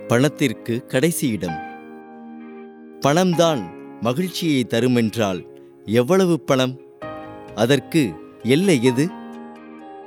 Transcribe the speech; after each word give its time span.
பணத்திற்கு 0.07 0.85
கடைசி 0.85 1.27
இடம். 1.27 1.59
பணம்தான் 2.99 3.73
மகிழ்ச்சியை 4.01 4.67
தருமென்றால் 4.69 5.45
எவ்வளவு 5.85 6.39
பணம்? 6.39 6.79
அதற்கு 7.55 8.13
எல்லை 8.43 8.83
எது? 8.83 9.09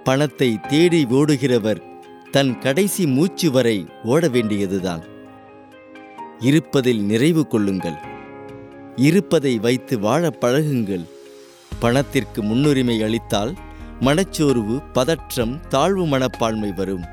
பணத்தை 0.05 0.61
தேடி 0.69 1.05
ஓடுகிறவர் 1.05 1.83
தன் 2.31 2.59
கடைசி 2.59 3.07
மூச்சு 3.07 3.51
வரை 3.51 3.87
ஓட 4.05 4.29
வேண்டியதுதான். 4.29 5.05
இருப்பதில் 6.39 7.03
நிறைவு 7.03 7.47
கொள்ளுங்கள். 7.47 8.11
இருப்பதை 8.97 9.59
வைத்து 9.59 9.99
வாழ 9.99 10.31
பழகுங்கள். 10.41 11.05
பணத்திற்கு 11.79 12.43
முன்னுரிமை 12.43 13.03
அளித்தால் 13.03 13.55
மனச்சோர்வு 14.01 14.83
பதற்றம் 14.93 15.61
தாழ்வு 15.69 16.07
மனப்பான்மை 16.07 16.73
வரும். 16.73 17.05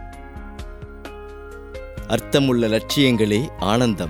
அர்த்தமுள்ள 2.08 2.67
லட்சியங்களே 2.67 3.47
ஆனந்தம். 3.59 4.09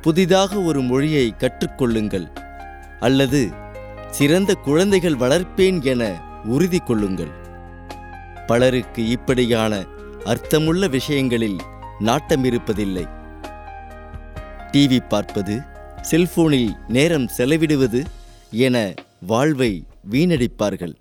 புதிதாக 0.00 0.60
ஒரு 0.60 0.82
மொழியை 0.82 1.34
கற்றுக்கொள்ளுங்கள். 1.38 2.28
அல்லது 3.00 3.50
சிறந்த 4.10 4.54
குழந்தைகள் 4.54 5.16
வளர்ப்பேன் 5.16 5.82
என 5.82 6.22
உறுதி 6.44 6.78
கொள்ளுங்கள். 6.78 7.40
பலருக்கு 8.46 9.08
இப்படியான 9.08 9.84
அர்த்தமுள்ள 10.24 10.86
விஷயங்களில் 10.86 11.58
நாட்டம் 11.98 12.44
இருப்பதில்லை 12.44 13.20
டிவி 14.72 14.98
பார்ப்பது 15.08 15.54
செல்போனில் 16.02 16.70
நேரம் 16.88 17.26
செலவிடுவது 17.38 18.04
என 18.50 18.94
வாழ்வை 19.26 19.84
வீணடிப்பார்கள். 20.10 20.94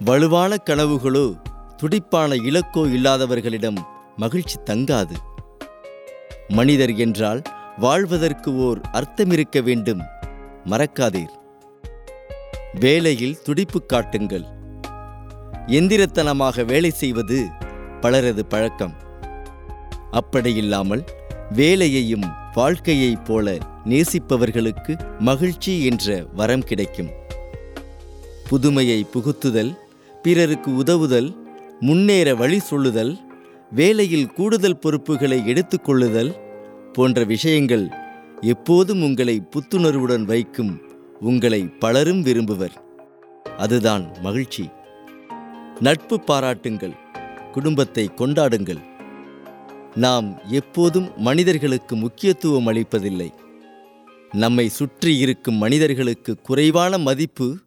வலுவான 0.00 0.56
கனவுகளோ 0.66 1.42
துடிப்பான 1.76 2.34
இலக்கோ 2.34 2.82
இல்லாதவர்களிடம் 2.96 3.78
மகிழ்ச்சி 4.16 4.56
தங்காது. 4.64 5.16
மனிதர் 6.48 6.94
என்றால் 6.96 7.42
வாழ்வதற்கு 7.78 8.56
ஓர் 8.56 8.80
அர்த்தமிருக்க 8.92 9.62
வேண்டும் 9.62 10.02
மறக்காதீர். 10.64 11.32
வேலையில் 12.80 13.42
துடிப்பு 13.42 13.86
காட்டுங்கள். 13.86 14.46
எந்திரத்தனமாக 15.66 16.64
வேலை 16.64 16.90
செய்வது 16.90 17.46
பலரது 18.00 18.44
பழக்கம். 18.44 18.94
அப்படியில்லாமல் 20.12 21.04
வேலையையும் 21.52 22.22
வாழ்க்கையைப் 22.54 23.24
போல 23.24 23.58
நேசிப்பவர்களுக்கு 23.84 25.18
மகிழ்ச்சி 25.18 25.84
என்ற 25.84 26.24
வரம் 26.34 26.62
கிடைக்கும். 26.62 27.10
புதுமையை 28.48 29.04
புகுத்துதல் 29.04 29.78
பிறருக்கு 30.22 30.74
உதவுதல் 30.74 31.36
முன்னேற 31.80 32.34
வழி 32.34 32.58
சொல்லுதல் 32.58 33.18
வேலையில் 33.70 34.32
கூடுதல் 34.32 34.78
பொறுப்புகளை 34.78 35.42
எடுத்துக்கொள்ளுதல் 35.46 36.34
போன்ற 36.92 37.24
விஷயங்கள் 37.24 37.88
எப்போதும் 38.40 39.02
உங்களை 39.02 39.42
புத்துணர்வுடன் 39.50 40.22
வைக்கும் 40.22 40.80
உங்களை 41.20 41.62
பலரும் 41.62 42.22
விரும்புவர். 42.22 42.74
அதுதான் 43.58 44.14
மகிழ்ச்சி. 44.22 44.70
நட்பு 45.80 46.20
பாராட்டுங்கள் 46.20 46.96
குடும்பத்தை 47.52 48.10
கொண்டாடுங்கள். 48.16 48.90
நாம் 49.94 50.38
எப்போதும் 50.48 51.10
மனிதர்களுக்கு 51.16 51.96
முக்கியத்துவம் 51.96 52.66
அளிப்பதில்லை. 52.66 53.30
நம்மை 54.32 54.68
சுற்றி 54.68 55.18
இருக்கும் 55.18 55.54
மனிதர்களுக்கு 55.54 56.36
குறைவான 56.36 56.98
மதிப்பு 56.98 57.58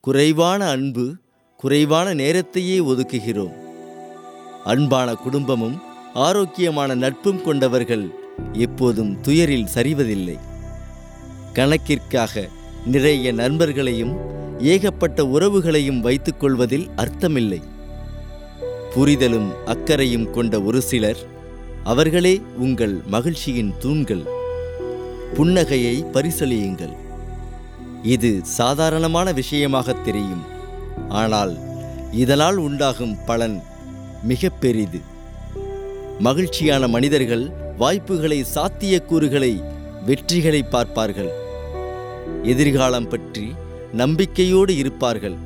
குறைவான 0.00 0.68
அன்பு 0.68 1.14
குறைவான 1.56 2.14
நேரத்தையே 2.14 2.80
ஒதுக்குகிறோம். 2.80 3.52
அன்பான 4.64 5.14
குடும்பமும் 5.14 5.82
ஆரோக்கியமான 6.14 6.94
நட்பும் 6.94 7.42
கொண்டவர்கள் 7.42 8.10
எப்போதும் 8.52 9.20
துயரில் 9.20 9.68
சரிவதில்லை. 9.74 10.38
கணக்கிற்காக 11.54 12.48
நிறைய 12.86 13.32
நண்பர்களையும் 13.32 14.16
ஏகப்பட்ட 14.58 15.22
உறவுகளையும் 15.22 16.00
வைத்துக் 16.00 16.40
கொள்வதில் 16.40 16.88
அர்த்தமில்லை. 16.96 17.62
புரிதலும் 18.94 19.64
அக்கறையும் 19.64 20.30
கொண்ட 20.30 20.62
ஒரு 20.62 20.80
சிலர் 20.80 21.32
அவர்களே 21.84 22.40
உங்கள் 22.64 22.94
மகிழ்ச்சியின் 23.14 23.72
தூண்கள். 23.78 24.22
புன்னகையை 25.36 25.96
பரிசலியுங்கள் 26.14 26.94
இது 28.02 28.30
சாதாரணமான 28.44 29.32
விஷயமாக 29.32 29.92
தெரியும். 30.06 30.44
ஆனால் 31.08 31.54
இதனால் 32.22 32.56
உண்டாகும் 32.56 33.14
பலன் 33.26 33.56
மிக 34.22 34.48
பெரிது. 34.48 35.00
மகிழ்ச்சியான 36.18 36.88
மனிதர்கள் 36.88 37.44
வாய்ப்புகளை 37.78 38.44
சாத்தியக்கூறுகளை 38.54 39.52
வெற்றிகளை 40.06 40.62
பார்ப்பார்கள். 40.68 41.32
எதிர்காலம் 42.42 43.08
பற்றி 43.08 43.46
நம்பிக்கையோடு 43.92 44.76
இருப்பார்கள். 44.76 45.36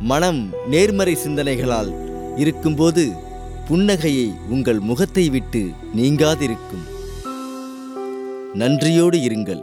மனம் 0.00 0.42
நேர்மறை 0.66 1.14
சிந்தனைகளால் 1.14 1.90
இருக்கும்போது 2.36 3.04
புன்னகையை 3.70 4.34
உங்கள் 4.48 4.80
முகத்தை 4.80 5.28
விட்டு 5.28 5.70
நீங்காதிருக்கும். 5.96 6.86
நன்றியோடு 8.52 9.18
இருங்கள். 9.18 9.62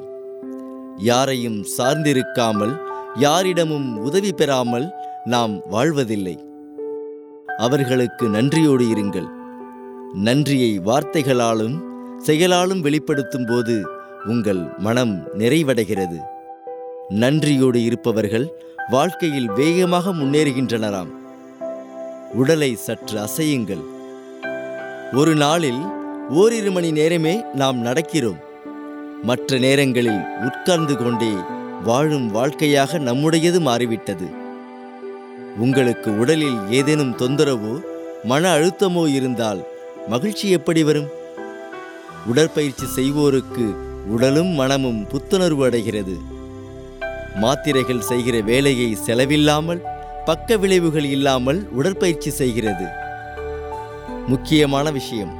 யாரையும் 0.97 1.65
சார்ந்திருக்காமல் 1.77 2.77
யாரிடமும் 3.15 3.97
உதவி 3.97 4.31
பெறாமல் 4.31 4.87
நாம் 5.25 5.61
வாழ்வதில்லை. 5.69 6.45
அவர்களுக்கு 7.57 8.27
நன்றியோடு 8.27 8.85
இருங்கள். 8.85 9.29
நன்றியை 10.13 10.79
வார்த்தைகளாலும் 10.79 11.77
செயலாலும் 12.17 12.81
வெளிப்படுத்தும் 12.81 13.45
போது 13.45 13.83
உங்கள் 14.27 14.69
மனம் 14.77 15.27
நிறைவடைகிறது. 15.37 16.19
நன்றியோடு 17.09 17.83
இருப்பவர்கள் 17.83 18.47
வாழ்க்கையில் 18.89 19.51
வேகமாக 19.51 20.13
முன்னேறுகின்றனராம். 20.13 21.11
உடலை 22.33 22.75
சற்று 22.75 23.19
அசையுங்கள். 23.19 23.83
ஒரு 25.13 25.35
நாளில் 25.35 25.81
ஓரிரு 26.29 26.71
மணி 26.71 26.91
நேரமே 26.91 27.41
நாம் 27.53 27.85
நடக்கிறோம். 27.85 28.37
மற்ற 29.23 29.57
நேரங்களில் 29.57 30.21
உட்கார்ந்து 30.43 30.97
கொண்டே 30.97 31.31
வாழும் 31.83 32.31
வாழ்க்கையாக 32.31 32.97
நம்முடையது 32.97 33.59
மாறிவிட்டது. 33.59 34.27
உங்களுக்கு 35.57 36.19
உடலில் 36.19 36.59
ஏதேனும் 36.69 37.15
தொந்தரவோ 37.15 37.81
மன 38.23 38.57
அழுத்தமோ 38.57 39.07
இருந்தால் 39.07 39.67
மகிழ்ச்சி 40.07 40.49
எப்படி 40.49 40.83
வரும்? 40.83 41.07
உடற்பயிற்சி 42.25 42.85
செய்வோருக்கு 42.95 43.75
உடலும் 44.07 44.47
மனமும் 44.47 45.07
புத்துணர்வு 45.07 45.63
அடைகிறது. 45.63 46.17
மாத்திரைகள் 47.35 47.99
செய்கிற 47.99 48.39
வேலையை 48.41 48.97
செலவில்லாமல் 49.05 49.81
பக்க 50.29 50.57
விளைவுகள் 50.63 51.07
இல்லாமல் 51.15 51.59
உடற்பயிற்சி 51.77 52.31
செய்கிறது. 52.39 52.87
முக்கியமான 54.31 54.91
விஷயம் 54.97 55.31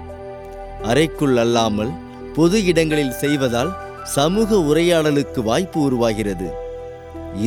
அறைக்குள் 0.92 1.36
அல்லாமல் 1.44 1.92
பொது 2.38 2.58
இடங்களில் 2.72 3.20
செய்வதால் 3.24 3.72
சமூக 4.16 4.60
உரையாடலுக்கு 4.70 5.40
வாய்ப்பு 5.50 5.80
உருவாகிறது. 5.88 6.48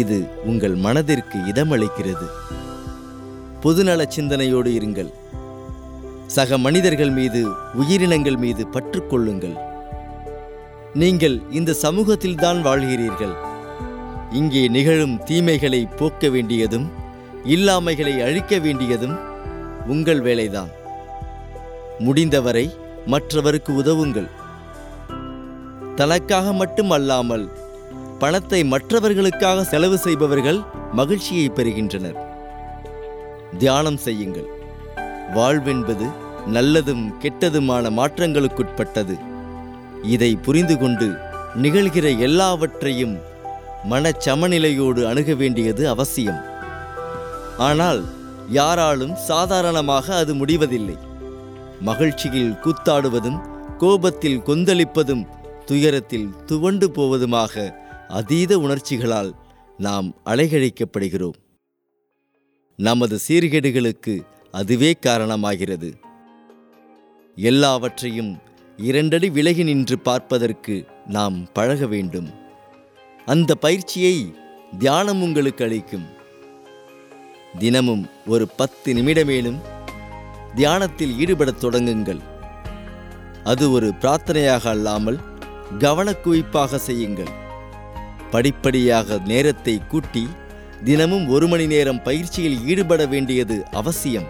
இது 0.03 0.19
உங்கள் 0.51 0.77
மனதிற்கு 0.87 1.39
இடமளிக்கிறது. 1.51 2.29
பொதுநல 3.65 4.07
சிந்தனையோடு 4.17 4.71
இருங்கள். 4.79 5.11
சக 6.37 6.59
மனிதர்கள் 6.67 7.13
மீது 7.19 7.41
உயிரினங்கள் 7.83 8.41
மீது 8.45 8.63
பற்றுக்கொள்ளுங்கள் 8.75 9.57
நீங்கள் 11.03 11.37
இந்த 11.59 11.77
சமூகத்தில்தான் 11.85 12.61
வாழ்கிறீர்கள். 12.69 13.37
இங்கே 14.41 14.65
நிகழும் 14.77 15.17
தீமைகளை 15.29 15.81
போக்க 16.01 16.29
வேண்டியதும் 16.35 16.89
இல்லாமைகளை 17.45 18.25
அழிக்க 18.25 18.59
வேண்டியதும் 18.59 19.19
உங்கள் 19.87 20.21
வேலைதான். 20.21 20.71
முடிந்தவரை 21.99 22.75
மற்றவருக்கு 23.07 23.75
உதவுங்கள். 23.75 24.29
தனக்காக 25.95 26.53
மட்டும் 26.53 26.91
அல்லாமல் 26.91 27.49
பணத்தை 28.19 28.65
மற்றவர்களுக்காக 28.65 29.65
செலவு 29.65 29.99
செய்பவர்கள் 29.99 30.61
மகிழ்ச்சியை 30.93 31.49
பெறுகின்றனர். 31.49 32.19
தியானம் 33.59 33.97
செய்யுங்கள். 33.97 34.47
வாழ்வென்பது 35.35 36.11
நல்லதும் 36.53 37.19
கெட்டதுமான 37.19 37.91
மாற்றங்களுக்குட்பட்டது. 37.91 39.19
இதை 40.03 40.37
புரிந்து 40.37 40.79
கொண்டு 40.79 41.15
நிகழ்கிற 41.55 42.09
எல்லாவற்றையும் 42.09 43.19
மனச்சமநிலையோடு 43.91 45.05
அணுக 45.05 45.35
வேண்டியது 45.35 45.89
அவசியம். 45.89 46.52
ஆனால் 47.59 48.05
யாராலும் 48.49 49.15
சாதாரணமாக 49.15 50.17
அது 50.17 50.35
முடிவதில்லை. 50.35 50.97
மகிழ்ச்சியில் 51.81 52.53
கூத்தாடுவதும் 52.53 53.41
கோபத்தில் 53.79 54.41
கொந்தளிப்பதும் 54.41 55.27
துயரத்தில் 55.67 56.29
துவண்டு 56.47 56.91
போவதுமாக 56.91 57.75
அதீத 58.09 58.59
உணர்ச்சிகளால் 58.59 59.35
நாம் 59.79 60.15
அலைகழிக்கப்படுகிறோம். 60.25 61.35
நமது 62.77 63.19
சீர்கேடுகளுக்கு 63.29 64.21
அதுவே 64.51 64.97
காரணமாகிறது. 65.07 65.93
எல்லாவற்றையும் 67.35 68.39
இரண்டடி 68.77 69.31
விலகி 69.31 69.63
நின்று 69.63 69.99
பார்ப்பதற்கு 69.99 70.87
நாம் 71.07 71.53
பழக 71.53 71.87
வேண்டும். 71.87 72.31
அந்த 73.27 73.55
பயிற்சியை 73.55 74.35
தியானம் 74.79 75.23
உங்களுக்கு 75.23 75.65
அளிக்கும். 75.65 76.21
தினமும் 77.59 78.11
ஒரு 78.27 78.49
பத்து 78.49 78.95
நிமிடமேலும் 78.95 79.61
தியானத்தில் 80.55 81.19
ஈடுபடத் 81.19 81.65
தொடங்குங்கள். 81.65 82.21
அது 83.45 83.71
ஒரு 83.71 83.93
பிரார்த்தனையாக 84.01 84.67
அல்லாமல் 84.67 85.19
கவனக்குவிப்பாக 85.79 86.75
செய்யுங்கள். 86.75 87.31
படிப்படியாக 88.31 89.19
நேரத்தை 89.25 89.87
கூட்டி 89.89 90.29
தினமும் 90.85 91.29
ஒரு 91.29 91.49
மணி 91.49 91.67
நேரம் 91.67 92.03
பயிற்சியில் 92.03 92.67
ஈடுபட 92.67 93.07
வேண்டியது 93.07 93.65
அவசியம். 93.71 94.29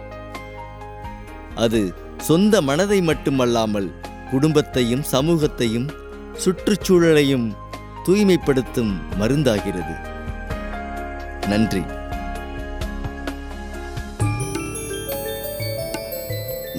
அது 1.55 1.95
சொந்த 2.19 2.63
மனதை 2.63 3.03
மட்டுமல்லாமல் 3.03 3.93
குடும்பத்தையும் 4.31 5.03
சமூகத்தையும் 5.03 5.91
சுற்றுச்சூழலையும் 6.45 7.53
தூய்மைப்படுத்தும் 8.05 9.01
மருந்தாகிறது. 9.21 10.11
நன்றி. 11.49 11.83